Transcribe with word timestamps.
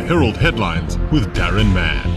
the 0.00 0.06
Herald 0.06 0.36
headlines 0.38 0.96
with 1.12 1.26
Darren 1.34 1.74
Mann. 1.74 2.16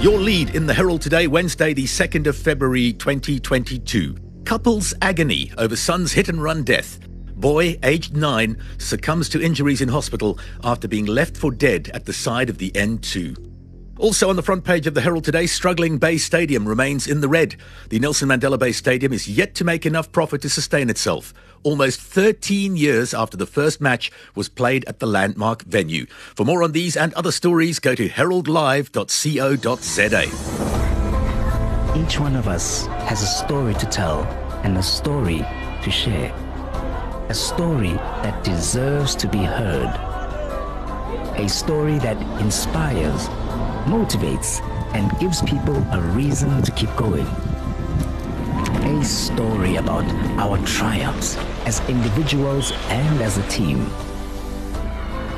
Your 0.00 0.20
lead 0.20 0.54
in 0.54 0.66
the 0.66 0.74
Herald 0.74 1.02
today, 1.02 1.26
Wednesday, 1.26 1.72
the 1.72 1.84
2nd 1.84 2.28
of 2.28 2.36
February 2.36 2.92
2022. 2.92 4.16
Couple's 4.44 4.94
agony 5.02 5.50
over 5.58 5.74
son's 5.74 6.12
hit 6.12 6.28
and 6.28 6.40
run 6.40 6.62
death. 6.62 7.00
Boy, 7.34 7.76
aged 7.82 8.16
nine, 8.16 8.56
succumbs 8.78 9.28
to 9.30 9.42
injuries 9.42 9.80
in 9.80 9.88
hospital 9.88 10.38
after 10.62 10.86
being 10.86 11.06
left 11.06 11.36
for 11.36 11.50
dead 11.50 11.90
at 11.92 12.04
the 12.04 12.12
side 12.12 12.50
of 12.50 12.58
the 12.58 12.70
N2. 12.70 13.54
Also 13.98 14.28
on 14.28 14.36
the 14.36 14.42
front 14.42 14.62
page 14.62 14.86
of 14.86 14.94
the 14.94 15.00
Herald 15.00 15.24
today, 15.24 15.46
struggling 15.46 15.96
Bay 15.96 16.18
Stadium 16.18 16.68
remains 16.68 17.08
in 17.08 17.20
the 17.22 17.28
red. 17.28 17.56
The 17.88 17.98
Nelson 17.98 18.28
Mandela 18.28 18.58
Bay 18.58 18.72
Stadium 18.72 19.12
is 19.12 19.26
yet 19.26 19.54
to 19.56 19.64
make 19.64 19.86
enough 19.86 20.12
profit 20.12 20.42
to 20.42 20.50
sustain 20.50 20.88
itself. 20.90 21.32
Almost 21.66 21.98
13 22.00 22.76
years 22.76 23.12
after 23.12 23.36
the 23.36 23.44
first 23.44 23.80
match 23.80 24.12
was 24.36 24.48
played 24.48 24.84
at 24.84 25.00
the 25.00 25.06
landmark 25.06 25.64
venue. 25.64 26.06
For 26.36 26.46
more 26.46 26.62
on 26.62 26.70
these 26.70 26.96
and 26.96 27.12
other 27.14 27.32
stories, 27.32 27.80
go 27.80 27.96
to 27.96 28.08
heraldlive.co.za. 28.08 30.22
Each 32.00 32.20
one 32.20 32.36
of 32.36 32.46
us 32.46 32.86
has 33.08 33.24
a 33.24 33.26
story 33.26 33.74
to 33.74 33.86
tell 33.86 34.22
and 34.62 34.78
a 34.78 34.82
story 34.82 35.44
to 35.82 35.90
share. 35.90 36.32
A 37.30 37.34
story 37.34 37.94
that 38.22 38.44
deserves 38.44 39.16
to 39.16 39.26
be 39.26 39.42
heard. 39.42 39.92
A 41.36 41.48
story 41.48 41.98
that 41.98 42.16
inspires 42.40 43.28
motivates, 43.86 44.60
and 44.94 45.16
gives 45.18 45.42
people 45.42 45.76
a 45.92 46.00
reason 46.12 46.62
to 46.62 46.72
keep 46.72 46.94
going. 46.96 47.26
A 48.96 49.04
story 49.04 49.76
about 49.76 50.06
our 50.38 50.56
triumphs 50.64 51.36
as 51.66 51.86
individuals 51.86 52.72
and 52.88 53.20
as 53.20 53.36
a 53.36 53.46
team. 53.48 53.90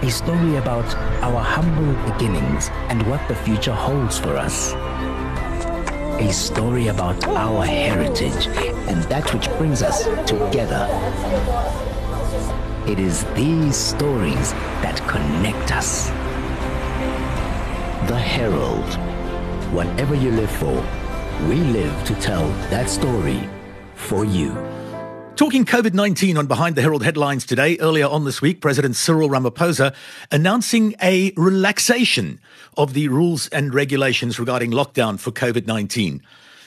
A 0.02 0.10
story 0.10 0.56
about 0.56 0.86
our 1.24 1.41
humble 1.42 1.92
beginnings 2.12 2.68
and 2.88 3.02
what 3.10 3.27
the 3.27 3.34
future 3.34 3.74
holds 3.74 4.16
for 4.16 4.36
us. 4.36 4.74
A 6.20 6.33
story 6.33 6.86
about 6.86 7.27
our 7.27 7.64
heritage 7.64 8.46
and 8.86 9.02
that 9.10 9.34
which 9.34 9.48
brings 9.58 9.83
us 9.83 10.05
together. 10.24 10.86
It 12.86 13.00
is 13.00 13.24
these 13.34 13.77
stories 13.77 14.52
that 14.83 15.02
connect 15.08 15.72
us. 15.72 16.11
The 18.08 18.18
Herald. 18.18 18.94
Whatever 19.74 20.14
you 20.14 20.30
live 20.30 20.50
for, 20.50 20.80
we 21.47 21.56
live 21.56 22.05
to 22.05 22.14
tell 22.17 22.48
that 22.70 22.91
story 22.91 23.48
for 23.94 24.25
you. 24.25 24.53
Talking 25.36 25.64
COVID 25.64 25.95
19 25.95 26.36
on 26.36 26.48
Behind 26.48 26.75
the 26.75 26.83
Herald 26.83 27.05
headlines 27.05 27.47
today, 27.47 27.78
earlier 27.78 28.06
on 28.06 28.25
this 28.25 28.42
week, 28.42 28.61
President 28.61 28.97
Cyril 28.97 29.28
Ramaphosa 29.28 29.95
announcing 30.33 30.97
a 31.00 31.33
relaxation 31.36 32.41
of 32.77 32.92
the 32.92 33.06
rules 33.06 33.47
and 33.48 33.72
regulations 33.72 34.41
regarding 34.41 34.72
lockdown 34.72 35.19
for 35.19 35.30
COVID 35.30 35.67
19. 35.67 36.22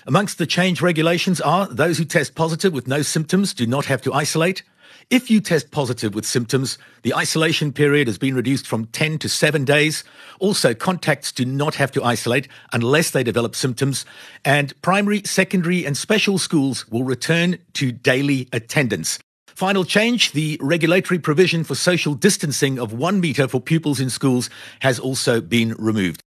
Amongst 0.08 0.38
the 0.38 0.47
change 0.47 0.81
regulations 0.81 1.41
are 1.41 1.67
those 1.67 1.97
who 1.97 2.06
test 2.06 2.33
positive 2.33 2.72
with 2.72 2.88
no 2.88 3.02
symptoms 3.02 3.53
do 3.53 3.67
not 3.67 3.85
have 3.85 4.02
to 4.03 4.13
isolate. 4.13 4.63
If 5.09 5.30
you 5.30 5.42
test 5.42 5.72
positive 5.72 6.16
with 6.16 6.25
symptoms, 6.25 6.78
the 7.03 7.14
isolation 7.14 7.73
period 7.73 8.08
has 8.08 8.17
been 8.17 8.36
reduced 8.36 8.67
from 8.67 8.86
10 8.88 9.17
to 9.20 9.30
7 9.30 9.66
days. 9.66 10.03
Also, 10.39 10.73
contacts 10.73 11.31
do 11.31 11.45
not 11.45 11.75
have 11.75 11.92
to 11.92 12.03
isolate 12.03 12.47
unless 12.73 13.12
they 13.12 13.23
develop 13.23 13.56
symptoms. 13.56 14.06
And 14.45 14.80
primary, 14.81 15.22
secondary, 15.25 15.86
and 15.86 15.97
special 15.97 16.38
schools 16.38 16.88
will 16.89 17.03
return 17.03 17.58
to 17.73 17.92
daily 17.92 18.47
attendance. 18.53 19.19
Final 19.47 19.84
change 19.84 20.31
the 20.31 20.58
regulatory 20.62 21.19
provision 21.19 21.64
for 21.64 21.75
social 21.75 22.16
distancing 22.16 22.80
of 22.80 22.94
one 22.94 23.19
metre 23.19 23.47
for 23.47 23.62
pupils 23.62 24.00
in 24.00 24.09
schools 24.09 24.50
has 24.80 24.97
also 24.97 25.42
been 25.42 25.75
removed. 25.78 26.22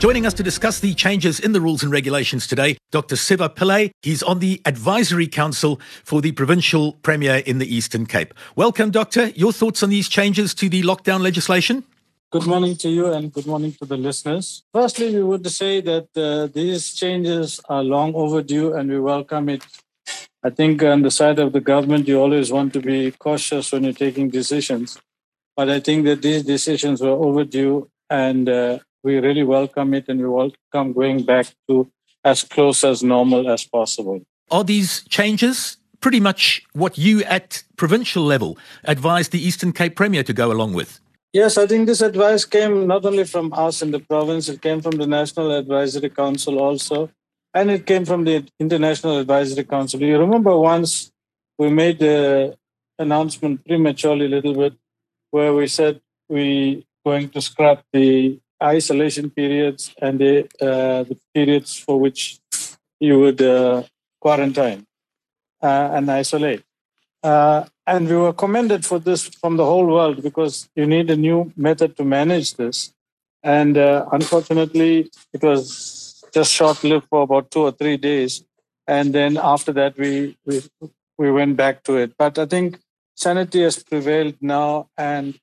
Joining 0.00 0.26
us 0.26 0.34
to 0.34 0.42
discuss 0.42 0.80
the 0.80 0.92
changes 0.92 1.40
in 1.40 1.52
the 1.52 1.60
rules 1.60 1.82
and 1.82 1.90
regulations 1.90 2.46
today, 2.46 2.76
Dr. 2.90 3.16
Siva 3.16 3.48
Pillay. 3.48 3.90
He's 4.02 4.22
on 4.22 4.38
the 4.38 4.60
Advisory 4.66 5.26
Council 5.26 5.80
for 6.04 6.20
the 6.20 6.32
Provincial 6.32 6.92
Premier 7.02 7.36
in 7.46 7.58
the 7.58 7.74
Eastern 7.74 8.04
Cape. 8.04 8.34
Welcome, 8.54 8.90
Doctor. 8.90 9.28
Your 9.28 9.52
thoughts 9.52 9.82
on 9.82 9.88
these 9.88 10.08
changes 10.08 10.52
to 10.56 10.68
the 10.68 10.82
lockdown 10.82 11.20
legislation? 11.20 11.84
Good 12.30 12.46
morning 12.46 12.76
to 12.78 12.90
you 12.90 13.12
and 13.12 13.32
good 13.32 13.46
morning 13.46 13.72
to 13.80 13.86
the 13.86 13.96
listeners. 13.96 14.62
Firstly, 14.74 15.14
we 15.14 15.22
would 15.22 15.48
say 15.50 15.80
that 15.80 16.08
uh, 16.16 16.48
these 16.52 16.92
changes 16.92 17.60
are 17.68 17.82
long 17.82 18.14
overdue 18.14 18.74
and 18.74 18.90
we 18.90 19.00
welcome 19.00 19.48
it. 19.48 19.64
I 20.42 20.50
think 20.50 20.82
on 20.82 21.00
the 21.02 21.10
side 21.10 21.38
of 21.38 21.52
the 21.52 21.60
government, 21.60 22.08
you 22.08 22.20
always 22.20 22.52
want 22.52 22.74
to 22.74 22.80
be 22.80 23.12
cautious 23.12 23.72
when 23.72 23.84
you're 23.84 23.94
taking 23.94 24.28
decisions. 24.28 24.98
But 25.56 25.70
I 25.70 25.80
think 25.80 26.04
that 26.04 26.20
these 26.20 26.42
decisions 26.42 27.00
were 27.00 27.10
overdue 27.10 27.88
and 28.10 28.48
uh, 28.48 28.80
we 29.04 29.18
really 29.18 29.42
welcome 29.44 29.94
it 29.94 30.08
and 30.08 30.18
we 30.20 30.26
welcome 30.26 30.92
going 30.92 31.22
back 31.22 31.46
to 31.68 31.88
as 32.24 32.42
close 32.42 32.82
as 32.82 33.02
normal 33.02 33.50
as 33.50 33.64
possible. 33.64 34.22
Are 34.50 34.64
these 34.64 35.04
changes 35.08 35.76
pretty 36.00 36.20
much 36.20 36.62
what 36.72 36.96
you 36.98 37.22
at 37.24 37.62
provincial 37.76 38.24
level 38.24 38.58
advised 38.84 39.30
the 39.30 39.46
Eastern 39.46 39.72
Cape 39.72 39.94
Premier 39.94 40.22
to 40.22 40.32
go 40.32 40.50
along 40.50 40.72
with? 40.72 41.00
Yes, 41.34 41.58
I 41.58 41.66
think 41.66 41.86
this 41.86 42.00
advice 42.00 42.44
came 42.44 42.86
not 42.86 43.04
only 43.04 43.24
from 43.24 43.52
us 43.52 43.82
in 43.82 43.90
the 43.90 44.00
province, 44.00 44.48
it 44.48 44.62
came 44.62 44.80
from 44.80 44.96
the 44.96 45.06
National 45.06 45.50
Advisory 45.52 46.08
Council 46.08 46.58
also, 46.58 47.10
and 47.52 47.70
it 47.70 47.86
came 47.86 48.04
from 48.04 48.24
the 48.24 48.46
International 48.58 49.18
Advisory 49.18 49.64
Council. 49.64 50.00
You 50.00 50.18
remember 50.18 50.56
once 50.56 51.10
we 51.58 51.70
made 51.70 51.98
the 51.98 52.56
announcement 52.98 53.66
prematurely 53.66 54.26
a 54.26 54.28
little 54.28 54.54
bit 54.54 54.74
where 55.30 55.52
we 55.52 55.66
said 55.66 56.00
we 56.28 56.86
going 57.04 57.28
to 57.30 57.40
scrap 57.40 57.84
the 57.92 58.38
isolation 58.62 59.30
periods 59.30 59.94
and 60.00 60.18
the, 60.18 60.44
uh, 60.60 61.04
the 61.04 61.16
periods 61.34 61.78
for 61.78 61.98
which 61.98 62.38
you 63.00 63.20
would 63.20 63.42
uh, 63.42 63.82
quarantine 64.20 64.86
uh, 65.62 65.90
and 65.92 66.10
isolate. 66.10 66.62
And 67.86 68.08
we 68.08 68.16
were 68.16 68.32
commended 68.32 68.86
for 68.86 68.98
this 68.98 69.28
from 69.28 69.56
the 69.56 69.64
whole 69.64 69.86
world 69.86 70.22
because 70.22 70.68
you 70.74 70.86
need 70.86 71.10
a 71.10 71.16
new 71.16 71.52
method 71.56 71.96
to 71.98 72.04
manage 72.04 72.54
this. 72.54 72.94
And 73.42 73.76
unfortunately, 73.76 75.10
it 75.34 75.42
was 75.42 76.24
just 76.32 76.50
short 76.52 76.82
lived 76.82 77.06
for 77.10 77.22
about 77.22 77.50
two 77.50 77.60
or 77.60 77.72
three 77.72 77.98
days. 77.98 78.42
And 78.86 79.14
then 79.14 79.36
after 79.36 79.72
that, 79.72 79.98
we, 79.98 80.36
we, 80.46 80.62
we 81.18 81.30
went 81.30 81.56
back 81.56 81.82
to 81.84 81.96
it. 81.96 82.14
But 82.16 82.38
I 82.38 82.46
think 82.46 82.78
sanity 83.14 83.62
has 83.62 83.82
prevailed 83.82 84.36
now, 84.40 84.88
and 84.96 85.38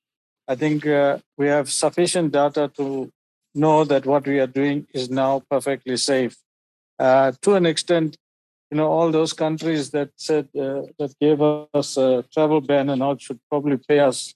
I 0.51 0.55
think 0.55 0.85
uh, 0.85 1.17
we 1.37 1.47
have 1.47 1.71
sufficient 1.71 2.33
data 2.33 2.69
to 2.75 3.09
know 3.55 3.85
that 3.85 4.05
what 4.05 4.27
we 4.27 4.37
are 4.41 4.53
doing 4.61 4.85
is 4.93 5.09
now 5.09 5.43
perfectly 5.49 5.95
safe. 5.95 6.35
Uh, 6.99 7.31
to 7.43 7.53
an 7.53 7.65
extent, 7.65 8.17
you 8.69 8.75
know, 8.75 8.89
all 8.89 9.11
those 9.11 9.31
countries 9.31 9.91
that 9.91 10.09
said 10.17 10.49
uh, 10.65 10.81
that 10.99 11.13
gave 11.21 11.41
us 11.41 11.95
a 11.95 12.25
travel 12.33 12.59
ban 12.59 12.89
and 12.89 13.01
all 13.01 13.17
should 13.17 13.39
probably 13.49 13.77
pay 13.77 13.99
us 13.99 14.35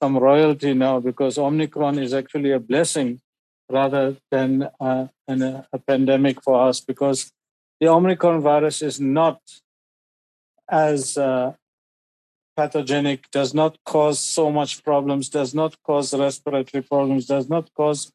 some 0.00 0.16
royalty 0.16 0.72
now 0.72 1.00
because 1.00 1.36
Omicron 1.36 1.98
is 1.98 2.14
actually 2.14 2.52
a 2.52 2.60
blessing 2.60 3.20
rather 3.68 4.16
than 4.30 4.68
uh, 4.78 5.08
an, 5.26 5.42
a 5.42 5.78
pandemic 5.84 6.44
for 6.44 6.68
us 6.68 6.80
because 6.80 7.32
the 7.80 7.88
Omicron 7.88 8.40
virus 8.40 8.82
is 8.82 9.00
not 9.00 9.40
as 10.70 11.18
uh, 11.18 11.54
pathogenic, 12.56 13.30
does 13.30 13.54
not 13.54 13.78
cause 13.84 14.18
so 14.18 14.50
much 14.50 14.82
problems, 14.82 15.28
does 15.28 15.54
not 15.54 15.76
cause 15.82 16.14
respiratory 16.14 16.82
problems, 16.82 17.26
does 17.26 17.48
not 17.48 17.72
cause 17.74 18.12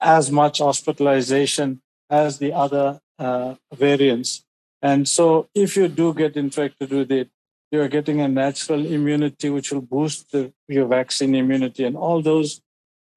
as 0.00 0.30
much 0.30 0.58
hospitalization 0.58 1.80
as 2.10 2.38
the 2.38 2.52
other 2.52 3.00
uh, 3.18 3.54
variants. 3.74 4.44
And 4.80 5.08
so, 5.08 5.48
if 5.54 5.76
you 5.76 5.88
do 5.88 6.12
get 6.12 6.36
infected 6.36 6.90
with 6.90 7.12
it, 7.12 7.30
you're 7.70 7.88
getting 7.88 8.20
a 8.20 8.28
natural 8.28 8.84
immunity 8.84 9.48
which 9.48 9.72
will 9.72 9.80
boost 9.80 10.32
the, 10.32 10.52
your 10.68 10.86
vaccine 10.86 11.34
immunity. 11.34 11.84
And 11.84 11.96
all 11.96 12.20
those 12.20 12.60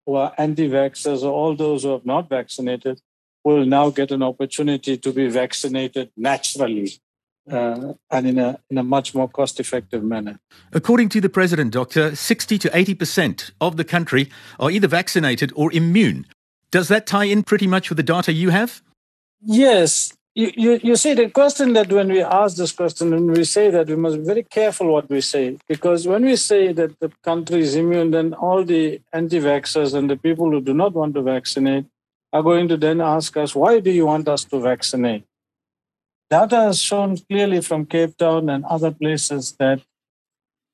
who 0.05 0.15
are 0.15 0.33
anti 0.37 0.69
vaxxers 0.69 1.23
or 1.23 1.31
all 1.31 1.55
those 1.55 1.83
who 1.83 1.89
have 1.89 2.05
not 2.05 2.29
vaccinated 2.29 3.01
will 3.43 3.65
now 3.65 3.89
get 3.89 4.11
an 4.11 4.23
opportunity 4.23 4.97
to 4.97 5.11
be 5.11 5.27
vaccinated 5.27 6.11
naturally 6.15 6.99
uh, 7.51 7.93
and 8.11 8.27
in 8.27 8.39
a, 8.39 8.59
in 8.69 8.77
a 8.77 8.83
much 8.83 9.13
more 9.13 9.27
cost 9.27 9.59
effective 9.59 10.03
manner. 10.03 10.39
According 10.73 11.09
to 11.09 11.21
the 11.21 11.29
president, 11.29 11.73
Doctor, 11.73 12.15
60 12.15 12.57
to 12.59 12.69
80% 12.69 13.51
of 13.61 13.77
the 13.77 13.83
country 13.83 14.29
are 14.59 14.71
either 14.71 14.87
vaccinated 14.87 15.51
or 15.55 15.71
immune. 15.73 16.25
Does 16.71 16.87
that 16.87 17.05
tie 17.05 17.25
in 17.25 17.43
pretty 17.43 17.67
much 17.67 17.89
with 17.89 17.97
the 17.97 18.03
data 18.03 18.33
you 18.33 18.49
have? 18.49 18.81
Yes. 19.41 20.13
You, 20.33 20.51
you, 20.57 20.79
you 20.83 20.95
see, 20.97 21.13
the 21.13 21.29
question 21.29 21.71
that 21.73 21.93
when 21.93 22.09
we 22.09 22.21
ask 22.21 22.57
this 22.57 22.73
question, 22.73 23.13
and 23.13 23.31
we 23.31 23.45
say 23.45 23.69
that, 23.69 23.87
we 23.87 23.95
must 23.95 24.17
be 24.17 24.23
very 24.23 24.43
careful 24.43 24.91
what 24.91 25.09
we 25.09 25.21
say. 25.21 25.57
Because 25.69 26.05
when 26.05 26.25
we 26.25 26.35
say 26.35 26.73
that 26.73 26.99
the 26.99 27.09
country 27.23 27.61
is 27.61 27.75
immune, 27.75 28.11
then 28.11 28.33
all 28.33 28.65
the 28.65 28.99
anti 29.13 29.39
vaxxers 29.39 29.93
and 29.93 30.09
the 30.09 30.17
people 30.17 30.51
who 30.51 30.59
do 30.59 30.73
not 30.73 30.91
want 30.93 31.13
to 31.13 31.21
vaccinate 31.21 31.85
are 32.33 32.43
going 32.43 32.67
to 32.67 32.75
then 32.75 32.99
ask 32.99 33.37
us, 33.37 33.55
why 33.55 33.79
do 33.79 33.91
you 33.91 34.07
want 34.07 34.27
us 34.27 34.43
to 34.43 34.59
vaccinate? 34.59 35.23
Data 36.29 36.57
has 36.57 36.81
shown 36.81 37.17
clearly 37.17 37.61
from 37.61 37.85
Cape 37.85 38.17
Town 38.17 38.49
and 38.49 38.65
other 38.65 38.91
places 38.91 39.55
that 39.59 39.81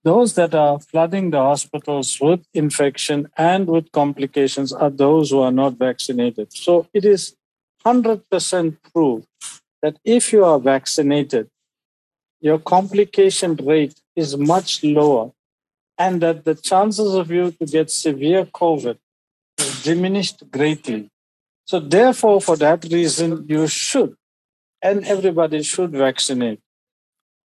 those 0.03 0.33
that 0.33 0.55
are 0.55 0.79
flooding 0.79 1.29
the 1.29 1.39
hospitals 1.39 2.17
with 2.19 2.45
infection 2.53 3.27
and 3.37 3.67
with 3.67 3.91
complications 3.91 4.73
are 4.73 4.89
those 4.89 5.29
who 5.29 5.41
are 5.41 5.51
not 5.51 5.77
vaccinated. 5.77 6.51
So 6.53 6.87
it 6.93 7.05
is 7.05 7.35
100% 7.85 8.77
proved 8.93 9.27
that 9.81 9.97
if 10.03 10.31
you 10.33 10.43
are 10.43 10.59
vaccinated, 10.59 11.49
your 12.39 12.57
complication 12.57 13.55
rate 13.55 13.99
is 14.15 14.37
much 14.37 14.83
lower 14.83 15.31
and 15.97 16.21
that 16.21 16.45
the 16.45 16.55
chances 16.55 17.13
of 17.13 17.29
you 17.29 17.51
to 17.51 17.65
get 17.65 17.91
severe 17.91 18.45
COVID 18.45 18.97
is 19.59 19.83
diminished 19.83 20.49
greatly. 20.49 21.09
So 21.65 21.79
therefore, 21.79 22.41
for 22.41 22.57
that 22.57 22.83
reason, 22.85 23.45
you 23.47 23.67
should, 23.67 24.15
and 24.81 25.05
everybody 25.05 25.63
should 25.63 25.91
vaccinate. 25.91 26.59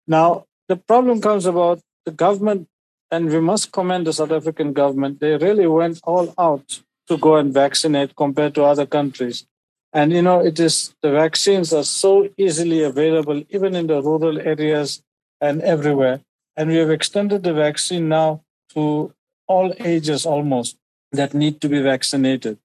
Now, 0.07 0.45
the 0.67 0.75
problem 0.75 1.21
comes 1.21 1.45
about 1.45 1.79
the 2.05 2.11
government, 2.11 2.67
and 3.11 3.29
we 3.29 3.39
must 3.39 3.71
commend 3.71 4.07
the 4.07 4.13
South 4.13 4.31
African 4.31 4.73
government. 4.73 5.19
They 5.19 5.37
really 5.37 5.67
went 5.67 5.99
all 6.03 6.33
out 6.37 6.81
to 7.07 7.17
go 7.17 7.35
and 7.35 7.53
vaccinate 7.53 8.15
compared 8.15 8.55
to 8.55 8.63
other 8.63 8.85
countries. 8.85 9.45
And 9.91 10.11
you 10.11 10.21
know, 10.21 10.39
it 10.39 10.59
is 10.59 10.95
the 11.01 11.11
vaccines 11.11 11.71
are 11.71 11.83
so 11.83 12.29
easily 12.37 12.83
available, 12.83 13.43
even 13.49 13.75
in 13.75 13.87
the 13.87 14.01
rural 14.01 14.39
areas 14.39 15.03
and 15.39 15.61
everywhere. 15.61 16.21
And 16.57 16.69
we 16.69 16.77
have 16.77 16.89
extended 16.89 17.43
the 17.43 17.53
vaccine 17.53 18.09
now 18.09 18.41
to 18.73 19.13
all 19.47 19.73
ages 19.79 20.25
almost 20.25 20.77
that 21.11 21.33
need 21.33 21.61
to 21.61 21.69
be 21.69 21.81
vaccinated. 21.81 22.57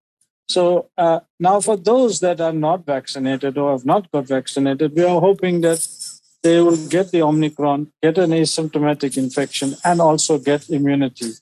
So 0.49 0.89
uh, 0.97 1.21
now, 1.39 1.61
for 1.61 1.77
those 1.77 2.21
that 2.21 2.41
are 2.41 2.53
not 2.53 2.87
vaccinated 2.87 3.59
or 3.59 3.73
have 3.73 3.85
not 3.85 4.11
got 4.11 4.27
vaccinated, 4.27 4.95
we 4.95 5.05
are 5.05 5.21
hoping 5.21 5.61
that 5.61 5.87
they 6.43 6.61
will 6.61 6.89
get 6.89 7.11
the 7.11 7.23
Omicron, 7.23 7.93
get 8.03 8.17
an 8.19 8.31
asymptomatic 8.31 9.19
infection, 9.19 9.75
and 9.85 10.01
also 10.01 10.39
get 10.39 10.71
immunity. 10.71 11.33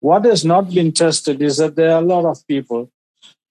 What 0.00 0.24
has 0.24 0.44
not 0.44 0.72
been 0.72 0.92
tested 0.92 1.42
is 1.42 1.58
that 1.58 1.76
there 1.76 1.92
are 1.92 2.02
a 2.02 2.04
lot 2.04 2.24
of 2.24 2.44
people 2.46 2.90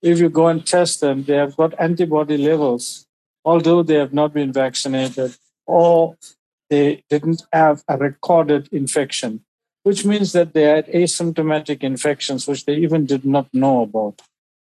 if 0.01 0.19
you 0.19 0.30
go 0.30 0.48
and 0.48 0.66
test 0.66 1.01
them, 1.01 1.24
they 1.24 1.36
have 1.36 1.57
got 1.57 1.80
antibody 1.80 2.38
levels, 2.38 3.06
although 3.44 3.84
they 3.84 3.96
have 3.96 4.13
not 4.13 4.34
been 4.34 4.54
vaccinated 4.54 5.36
or 5.66 6.16
they 6.69 7.04
didn't 7.10 7.44
have 7.51 7.84
a 7.88 7.98
recorded 7.98 8.69
infection, 8.72 9.42
which 9.84 10.06
means 10.06 10.31
that 10.34 10.54
they 10.54 10.63
had 10.63 10.88
asymptomatic 10.88 11.84
infections, 11.84 12.48
which 12.48 12.66
they 12.66 12.75
even 12.75 13.06
did 13.06 13.25
not 13.25 13.48
know 13.54 13.81
about. 13.81 14.22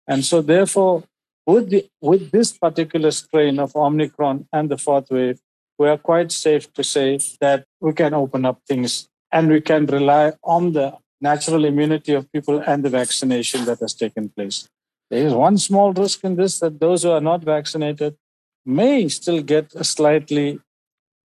And 0.07 0.25
so, 0.25 0.43
therefore, 0.43 1.05
with, 1.47 1.71
the, 1.71 1.89
with 2.01 2.31
this 2.31 2.57
particular 2.57 3.11
strain 3.11 3.59
of 3.59 3.75
Omicron 3.75 4.47
and 4.53 4.71
the 4.71 4.79
fourth 4.79 5.11
wave, 5.11 5.41
we 5.79 5.89
are 5.89 5.99
quite 5.99 6.31
safe 6.31 6.73
to 6.75 6.85
say 6.85 7.19
that 7.41 7.65
we 7.81 7.93
can 7.93 8.15
open 8.15 8.45
up 8.45 8.61
things 8.69 9.09
and 9.33 9.51
we 9.51 9.61
can 9.61 9.87
rely 9.87 10.33
on 10.45 10.73
the 10.73 10.97
natural 11.21 11.65
immunity 11.65 12.13
of 12.13 12.31
people 12.33 12.59
and 12.61 12.85
the 12.85 12.91
vaccination 12.91 13.65
that 13.65 13.81
has 13.81 13.95
taken 13.95 14.29
place. 14.29 14.69
There 15.11 15.27
is 15.27 15.35
one 15.35 15.59
small 15.59 15.93
risk 15.93 16.25
in 16.25 16.37
this 16.37 16.59
that 16.61 16.81
those 16.81 17.03
who 17.03 17.11
are 17.11 17.21
not 17.21 17.43
vaccinated 17.43 18.17
may 18.65 19.09
still 19.09 19.43
get 19.43 19.75
a 19.75 19.85
slightly 19.85 20.61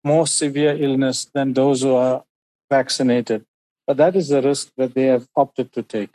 more 0.04 0.26
severe 0.26 0.76
illness 0.76 1.26
than 1.34 1.52
those 1.52 1.82
who 1.82 1.94
are 1.94 2.22
vaccinated. 2.70 3.44
But 3.86 3.96
that 3.98 4.16
is 4.16 4.28
the 4.28 4.42
risk 4.42 4.70
that 4.76 4.94
they 4.94 5.04
have 5.04 5.28
opted 5.36 5.72
to 5.74 5.82
take. 5.82 6.10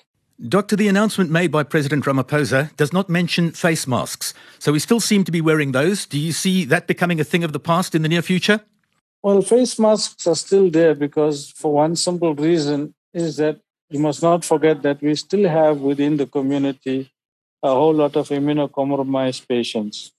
Doctor, 0.48 0.76
the 0.76 0.88
announcement 0.88 1.30
made 1.30 1.52
by 1.52 1.62
President 1.62 2.06
Ramaphosa 2.06 2.76
does 2.76 2.92
not 2.92 3.10
mention 3.10 3.52
face 3.52 3.86
masks. 3.86 4.34
So 4.58 4.72
we 4.72 4.80
still 4.80 5.00
seem 5.00 5.24
to 5.26 5.32
be 5.32 5.40
wearing 5.40 5.72
those. 5.72 6.08
Do 6.08 6.18
you 6.18 6.32
see 6.32 6.66
that 6.66 6.88
becoming 6.88 7.20
a 7.20 7.24
thing 7.24 7.44
of 7.44 7.54
the 7.54 7.60
past 7.60 7.94
in 7.94 8.02
the 8.02 8.10
near 8.10 8.24
future? 8.24 8.62
Well, 9.22 9.44
face 9.44 9.78
masks 9.78 10.26
are 10.26 10.36
still 10.36 10.72
there 10.72 10.96
because, 10.96 11.52
for 11.52 11.74
one 11.74 11.96
simple 11.96 12.34
reason, 12.34 12.96
is 13.14 13.38
that 13.38 13.60
you 13.92 14.00
must 14.00 14.24
not 14.24 14.44
forget 14.44 14.82
that 14.82 15.00
we 15.04 15.14
still 15.14 15.48
have 15.48 15.80
within 15.80 16.18
the 16.18 16.26
community 16.26 17.12
a 17.62 17.70
whole 17.70 17.94
lot 17.94 18.16
of 18.16 18.30
immunocompromised 18.30 19.48
patients. 19.48 20.12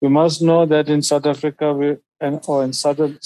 We 0.00 0.08
must 0.08 0.40
know 0.40 0.64
that 0.64 0.88
in 0.88 1.02
South 1.02 1.26
Africa 1.26 1.74
we, 1.74 1.96
and, 2.18 2.40
or 2.46 2.64
in 2.64 2.72
southern, 2.72 3.18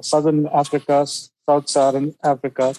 southern 0.00 0.46
Africa, 0.46 1.06
South 1.06 1.68
Saharan 1.68 2.14
Africa, 2.22 2.74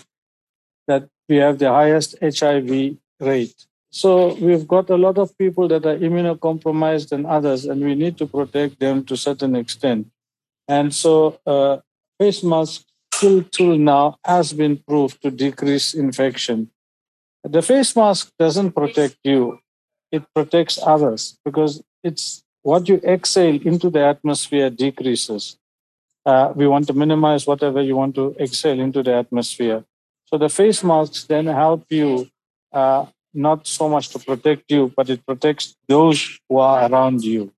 we 1.30 1.38
have 1.38 1.60
the 1.60 1.70
highest 1.70 2.16
HIV 2.22 2.98
rate. 3.20 3.66
So 3.90 4.36
we've 4.36 4.68
got 4.68 4.90
a 4.90 4.96
lot 4.96 5.18
of 5.18 5.38
people 5.38 5.68
that 5.68 5.86
are 5.86 5.98
immunocompromised 5.98 7.10
than 7.10 7.26
others, 7.26 7.66
and 7.66 7.84
we 7.84 7.96
need 7.96 8.18
to 8.18 8.26
protect 8.26 8.80
them 8.80 9.04
to 9.06 9.16
a 9.16 9.18
certain 9.18 9.56
extent. 9.56 10.08
And 10.68 10.94
so 10.94 11.40
uh, 11.46 11.78
face 12.20 12.44
mask 12.44 12.86
still 13.14 13.44
till 13.44 13.78
now 13.78 14.18
has 14.24 14.54
been 14.54 14.78
proved 14.78 15.22
to 15.22 15.32
decrease 15.32 15.94
infection. 15.94 16.72
The 17.44 17.62
face 17.62 17.96
mask 17.96 18.32
doesn't 18.40 18.72
protect 18.72 19.18
you 19.24 19.60
it 20.12 20.24
protects 20.36 20.78
others 20.84 21.40
because 21.46 21.82
it's 22.04 22.44
what 22.64 22.88
you 22.88 22.96
exhale 23.04 23.60
into 23.66 23.90
the 23.90 24.04
atmosphere 24.06 24.70
decreases. 24.70 25.58
Uh, 26.26 26.54
we 26.56 26.68
want 26.68 26.86
to 26.88 26.94
minimize 26.94 27.48
whatever 27.48 27.82
you 27.82 27.96
want 27.96 28.14
to 28.16 28.36
exhale 28.40 28.80
into 28.80 29.02
the 29.02 29.16
atmosphere. 29.16 29.84
So 30.31 30.38
the 30.38 30.50
face 30.50 30.83
masks 30.83 31.25
then 31.25 31.48
help 31.48 31.86
you 31.89 32.30
uh, 32.72 33.06
not 33.33 33.68
so 33.68 33.89
much 33.89 34.10
to 34.10 34.19
protect 34.19 34.72
you, 34.72 34.92
but 34.95 35.10
it 35.10 35.25
protects 35.25 35.75
those 35.88 36.39
who 36.48 36.60
are 36.60 36.89
around 36.89 37.24
you. 37.24 37.51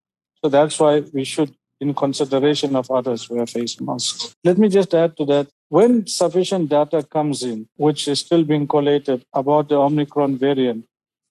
So 0.43 0.49
that's 0.49 0.79
why 0.79 1.01
we 1.13 1.23
should, 1.23 1.55
in 1.79 1.93
consideration 1.93 2.75
of 2.75 2.89
others, 2.89 3.29
wear 3.29 3.45
face 3.45 3.79
masks. 3.79 4.35
Let 4.43 4.57
me 4.57 4.69
just 4.69 4.93
add 4.93 5.15
to 5.17 5.25
that. 5.25 5.47
When 5.69 6.05
sufficient 6.05 6.69
data 6.69 7.03
comes 7.03 7.43
in, 7.43 7.67
which 7.77 8.07
is 8.07 8.19
still 8.19 8.43
being 8.43 8.67
collated 8.67 9.25
about 9.33 9.69
the 9.69 9.75
Omicron 9.75 10.37
variant, 10.37 10.85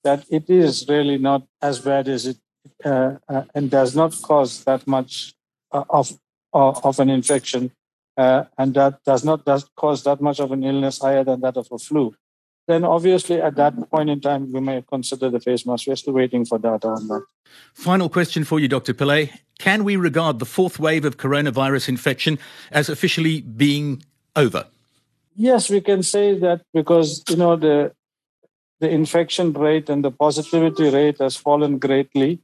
that 0.05 0.25
it 0.31 0.51
is 0.51 0.87
really 0.89 1.19
not 1.19 1.47
as 1.61 1.79
bad 1.79 2.09
as 2.09 2.27
it 2.27 2.39
uh, 2.85 3.17
uh, 3.29 3.45
and 3.55 3.71
does 3.71 3.95
not 3.95 4.15
cause 4.23 4.65
that 4.65 4.87
much 4.87 5.35
uh, 5.73 5.85
of 5.91 6.13
uh, 6.55 6.71
of 6.85 7.01
an 7.01 7.09
infection, 7.09 7.71
uh, 8.17 8.45
and 8.59 8.75
that 8.75 9.03
does 9.05 9.25
not 9.25 9.45
does 9.45 9.69
cause 9.77 10.05
that 10.05 10.21
much 10.21 10.41
of 10.41 10.53
an 10.53 10.65
illness 10.65 10.99
higher 10.99 11.25
than 11.25 11.41
that 11.41 11.57
of 11.57 11.69
a 11.73 11.79
flu. 11.79 12.15
Then 12.69 12.85
obviously 12.85 13.41
at 13.41 13.57
that 13.57 13.75
point 13.91 14.11
in 14.11 14.21
time 14.21 14.53
we 14.53 14.61
may 14.61 14.83
consider 14.83 15.31
the 15.31 15.41
face 15.41 15.67
mask. 15.67 15.87
We're 15.87 15.97
still 15.97 16.15
waiting 16.15 16.45
for 16.45 16.59
data 16.59 16.89
on 16.89 17.09
that. 17.09 17.25
Final 17.75 18.09
question 18.09 18.45
for 18.45 18.61
you, 18.61 18.69
Dr. 18.69 18.95
Pillay. 18.95 19.31
Can 19.59 19.85
we 19.85 19.97
regard 19.97 20.39
the 20.39 20.45
fourth 20.45 20.79
wave 20.79 21.05
of 21.05 21.17
coronavirus 21.17 21.89
infection 21.89 22.39
as 22.71 22.89
officially 22.89 23.41
being 23.41 24.03
over? 24.37 24.67
Yes, 25.35 25.71
we 25.71 25.81
can 25.81 26.03
say 26.03 26.39
that 26.39 26.63
because 26.75 27.25
you 27.29 27.37
know 27.37 27.57
the 27.57 27.93
the 28.81 28.91
infection 28.91 29.53
rate 29.53 29.89
and 29.89 30.05
the 30.05 30.11
positivity 30.11 30.91
rate 30.91 31.19
has 31.21 31.37
fallen 31.37 31.79
greatly. 31.79 32.41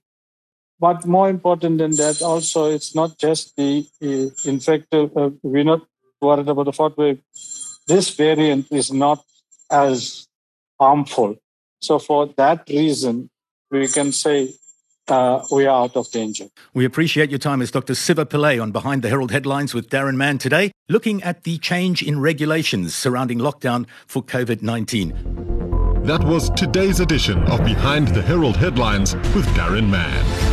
But 0.80 1.06
more 1.06 1.28
important 1.28 1.78
than 1.78 1.92
that, 1.96 2.22
also, 2.22 2.70
it's 2.70 2.94
not 2.94 3.18
just 3.18 3.56
the 3.56 3.86
uh, 4.02 4.48
infective, 4.48 5.16
uh, 5.16 5.30
we're 5.42 5.64
not 5.64 5.82
worried 6.20 6.48
about 6.48 6.64
the 6.64 6.72
fourth 6.72 6.96
wave. 6.96 7.20
This 7.86 8.10
variant 8.14 8.70
is 8.70 8.92
not 8.92 9.24
as 9.70 10.28
harmful. 10.78 11.36
So, 11.80 11.98
for 11.98 12.26
that 12.36 12.68
reason, 12.68 13.30
we 13.70 13.88
can 13.88 14.12
say 14.12 14.54
uh, 15.08 15.44
we 15.50 15.66
are 15.66 15.84
out 15.84 15.96
of 15.96 16.10
danger. 16.10 16.48
We 16.74 16.84
appreciate 16.84 17.30
your 17.30 17.38
time 17.38 17.62
as 17.62 17.70
Dr. 17.70 17.94
Siva 17.94 18.26
Pillay 18.26 18.60
on 18.60 18.72
Behind 18.72 19.02
the 19.02 19.08
Herald 19.08 19.30
Headlines 19.30 19.74
with 19.74 19.88
Darren 19.90 20.16
Mann 20.16 20.38
today, 20.38 20.72
looking 20.88 21.22
at 21.22 21.44
the 21.44 21.58
change 21.58 22.02
in 22.02 22.20
regulations 22.20 22.94
surrounding 22.94 23.38
lockdown 23.38 23.86
for 24.06 24.22
COVID 24.22 24.62
19. 24.62 26.04
That 26.04 26.22
was 26.24 26.50
today's 26.50 27.00
edition 27.00 27.42
of 27.44 27.64
Behind 27.64 28.08
the 28.08 28.22
Herald 28.22 28.56
Headlines 28.56 29.14
with 29.34 29.46
Darren 29.48 29.88
Mann. 29.90 30.47